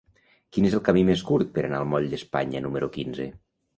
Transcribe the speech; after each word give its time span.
Quin 0.55 0.67
és 0.69 0.77
el 0.77 0.81
camí 0.87 1.03
més 1.09 1.21
curt 1.29 1.53
per 1.57 1.65
anar 1.67 1.81
al 1.81 1.91
moll 1.91 2.09
d'Espanya 2.15 2.63
número 2.67 2.91
quinze? 2.97 3.29